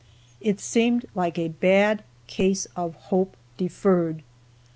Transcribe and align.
It 0.39 0.59
seemed 0.59 1.05
like 1.13 1.37
a 1.37 1.49
bad 1.49 2.03
case 2.25 2.65
of 2.75 2.95
"hope 2.95 3.37
deferred." 3.55 4.23